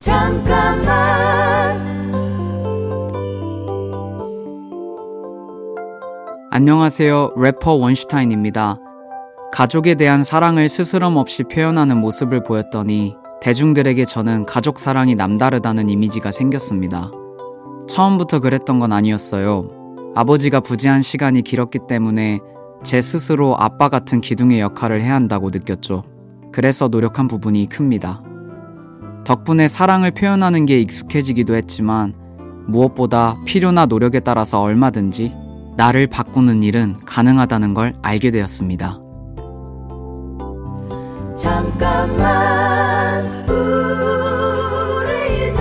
[0.00, 1.76] 잠깐만
[6.50, 7.32] 안녕하세요.
[7.36, 8.78] 래퍼 원슈타인입니다.
[9.52, 17.10] 가족에 대한 사랑을 스스럼 없이 표현하는 모습을 보였더니 대중들에게 저는 가족 사랑이 남다르다는 이미지가 생겼습니다.
[17.88, 19.68] 처음부터 그랬던 건 아니었어요.
[20.14, 22.38] 아버지가 부재한 시간이 길었기 때문에
[22.84, 26.04] 제 스스로 아빠 같은 기둥의 역할을 해야 한다고 느꼈죠.
[26.52, 28.22] 그래서 노력한 부분이 큽니다.
[29.28, 32.14] 덕분에 사랑을 표현하는 게 익숙해지기도 했지만
[32.66, 35.34] 무엇보다 필요나 노력에 따라서 얼마든지
[35.76, 38.98] 나를 바꾸는 일은 가능하다는 걸 알게 되었습니다.
[41.36, 45.60] 잠깐만 우리 이제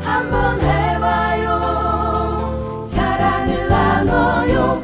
[0.00, 1.60] 한번 해봐요
[2.90, 4.82] 사랑을 나눠요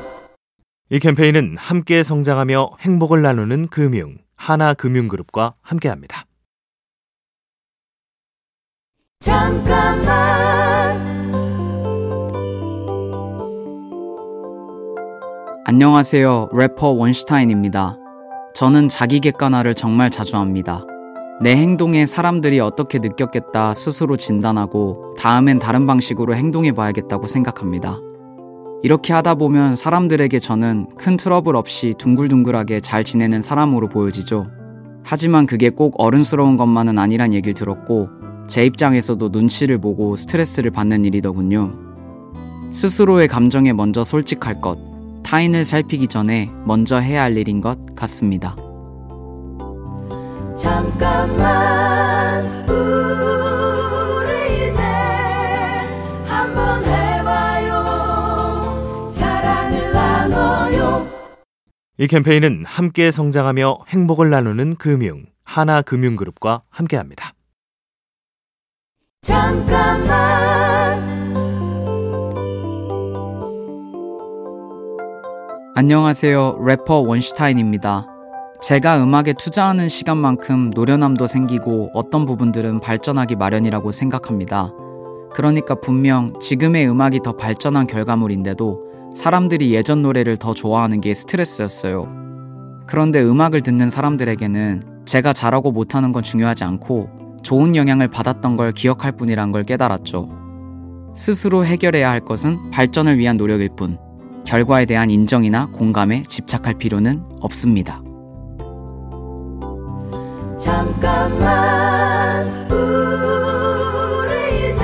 [0.90, 6.26] 이 캠페인은 함께 성장하며 행복을 나누는 금융 하나금융그룹과 함께합니다.
[9.22, 10.98] 잠깐만
[15.66, 16.48] 안녕하세요.
[16.54, 17.98] 래퍼 원슈타인입니다.
[18.54, 20.86] 저는 자기 객관화를 정말 자주 합니다.
[21.42, 27.98] 내 행동에 사람들이 어떻게 느꼈겠다 스스로 진단하고 다음엔 다른 방식으로 행동해 봐야겠다고 생각합니다.
[28.82, 34.46] 이렇게 하다 보면 사람들에게 저는 큰 트러블 없이 둥글둥글하게 잘 지내는 사람으로 보여지죠.
[35.04, 41.72] 하지만 그게 꼭 어른스러운 것만은 아니란 얘기를 들었고 제 입장에서도 눈치를 보고 스트레스를 받는 일이더군요.
[42.72, 44.76] 스스로의 감정에 먼저 솔직할 것,
[45.22, 48.56] 타인을 살피기 전에 먼저 해야 할 일인 것 같습니다.
[50.56, 54.32] 잠깐만 우리
[54.68, 54.82] 이제
[56.26, 57.86] 한번 해봐요
[59.12, 61.06] 사랑을 나눠요
[61.98, 67.32] 이 캠페인은 함께 성장하며 행복을 나누는 금융 하나금융그룹과 함께합니다.
[69.22, 70.98] 잠깐만
[75.76, 76.58] 안녕하세요.
[76.64, 78.06] 래퍼 원슈타인입니다.
[78.62, 84.72] 제가 음악에 투자하는 시간만큼 노련함도 생기고 어떤 부분들은 발전하기 마련이라고 생각합니다.
[85.34, 92.08] 그러니까 분명 지금의 음악이 더 발전한 결과물인데도 사람들이 예전 노래를 더 좋아하는 게 스트레스였어요.
[92.86, 99.12] 그런데 음악을 듣는 사람들에게는 제가 잘하고 못하는 건 중요하지 않고 좋은 영향을 받았던 걸 기억할
[99.12, 100.28] 뿐이란 걸 깨달았죠.
[101.14, 103.98] 스스로 해결해야 할 것은 발전을 위한 노력일 뿐,
[104.46, 108.00] 결과에 대한 인정이나 공감에 집착할 필요는 없습니다.
[110.58, 114.82] 잠깐만 우리 이제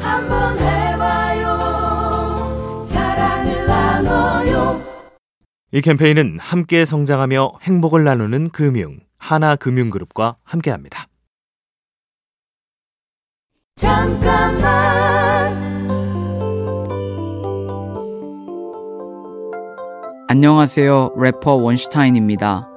[0.00, 1.58] 한번 해봐요
[2.88, 4.80] 사랑을 나눠요
[5.72, 11.06] 이 캠페인은 함께 성장하며 행복을 나누는 금융 하나금융그룹과 함께합니다.
[13.76, 14.62] 잠깐만
[20.28, 21.14] 안녕하세요.
[21.16, 22.68] 래퍼 원슈타인입니다.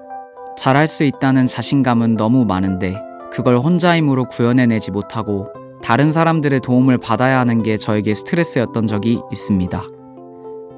[0.56, 2.96] 잘할 수 있다는 자신감은 너무 많은데
[3.34, 5.52] 그걸 혼자 힘으로 구현해내지 못하고
[5.82, 9.82] 다른 사람들의 도움을 받아야 하는 게 저에게 스트레스였던 적이 있습니다.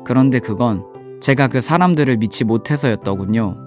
[0.05, 0.85] 그런데 그건
[1.19, 3.66] 제가 그 사람들을 믿지 못해서였더군요.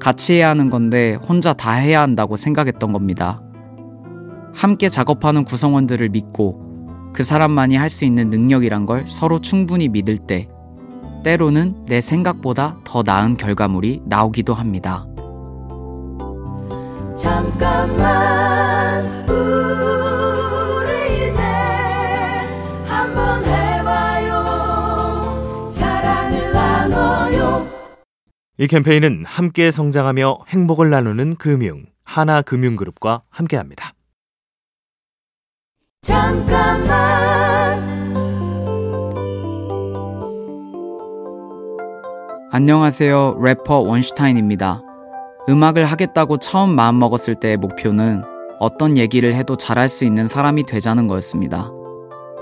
[0.00, 3.40] 같이 해야 하는 건데 혼자 다 해야 한다고 생각했던 겁니다.
[4.54, 10.48] 함께 작업하는 구성원들을 믿고 그 사람만이 할 수 있는 능력이란 걸 서로 충분히 믿을 때
[11.24, 15.06] 때로는 내 생각보다 더 나은 결과물이 나오기도 합니다.
[17.16, 18.45] 잠깐만
[28.58, 33.92] 이 캠페인은 함께 성장하며 행복을 나누는 금융 하나금융그룹과 함께합니다.
[36.00, 36.86] 잠깐만
[42.50, 43.38] 안녕하세요.
[43.42, 44.82] 래퍼 원슈타인입니다.
[45.50, 48.22] 음악을 하겠다고 처음 마음먹었을 때의 목표는
[48.58, 51.70] 어떤 얘기를 해도 잘할 수 있는 사람이 되자는 거였습니다.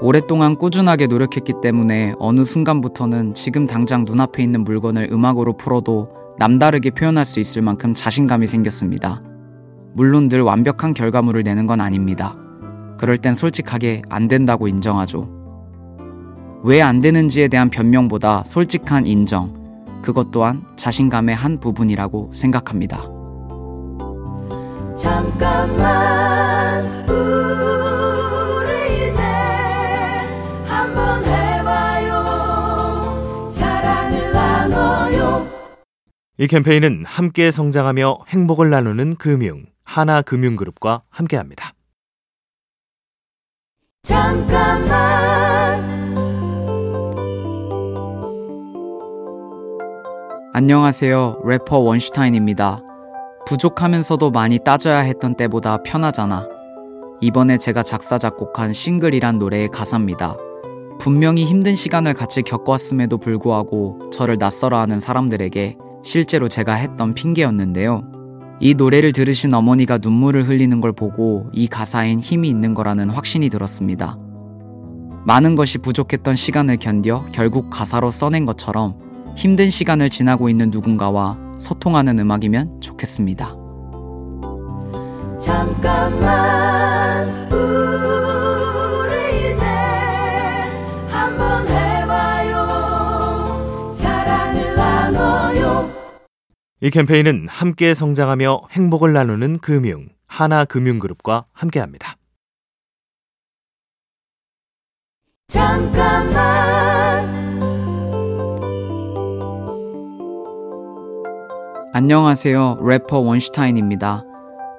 [0.00, 7.25] 오랫동안 꾸준하게 노력했기 때문에 어느 순간부터는 지금 당장 눈앞에 있는 물건을 음악으로 풀어도 남다르게 표현할
[7.25, 9.23] 수 있을 만큼 자신감이 생겼습니다.
[9.94, 12.35] 물론 늘 완벽한 결과물을 내는 건 아닙니다.
[12.99, 15.29] 그럴 땐 솔직하게 안 된다고 인정하죠.
[16.64, 19.52] 왜 안 되는지에 대한 변명보다 솔직한 인정,
[20.02, 23.02] 그것 또한 자신감의 한 부분이라고 생각합니다.
[24.96, 26.44] 잠깐만
[36.36, 41.75] 이 캠페인은 함께 성장하며 행복을 나누는 금융 하나금융그룹과 함께합니다.
[44.02, 44.94] 잠깐만
[50.52, 51.42] 안녕하세요.
[51.44, 52.82] 래퍼 원슈타인입니다.
[53.46, 56.48] 부족하면서도 많이 따져야 했던 때보다 편하잖아.
[57.20, 60.36] 이번에 제가 작사, 작곡한 싱글이란 노래의 가사입니다.
[60.98, 68.04] 분명히 힘든 시간을 같이 겪어왔음에도 불구하고 저를 낯설어 하는 사람들에게 실제로 제가 했던 핑계였는데요.
[68.60, 74.16] 이 노래를 들으신 어머니가 눈물을 흘리는 걸 보고 이 가사엔 힘이 있는 거라는 확신이 들었습니다.
[75.26, 78.94] 많은 것이 부족했던 시간을 견뎌 결국 가사로 써낸 것처럼
[79.36, 83.56] 힘든 시간을 지나고 있는 누군가와 소통하는 음악이면 좋겠습니다.
[85.40, 86.73] 잠깐만
[96.84, 102.19] 이 캠페인은 함께 성장하며 행복을 나누는 금융 하나금융그룹과 함께합니다.
[105.48, 106.34] 잠깐만
[111.94, 112.81] 안녕하세요.
[112.86, 114.22] 래퍼 원슈타인입니다.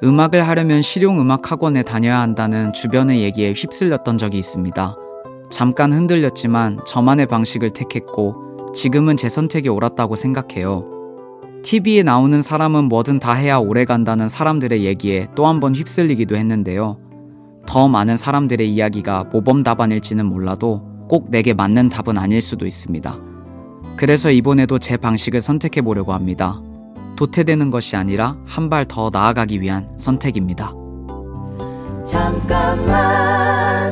[0.03, 4.95] 음악을 하려면 실용음악 학원에 다녀야 한다는 주변의 얘기에 휩쓸렸던 적이 있습니다.
[5.49, 10.94] 잠깐 흔들렸지만 저만의 방식을 택했고 지금은 제 선택이 옳았다고 생각해요.
[11.65, 16.99] TV에 나오는 사람은 뭐든 다 해야 오래 간다는 사람들의 얘기에 또 한 번 휩쓸리기도 했는데요.
[17.65, 23.17] 더 많은 사람들의 이야기가 모범 답안일지는 몰라도 꼭 내게 맞는 답은 아닐 수도 있습니다.
[23.97, 26.61] 그래서 이번에도 제 방식을 선택해 보려고 합니다.
[27.15, 30.71] 도태되는 것이 아니라 한 발 더 나아가기 위한 선택입니다.
[32.05, 33.91] 잠깐만